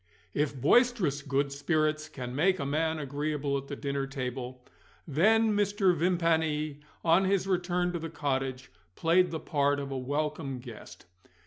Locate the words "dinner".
3.75-4.07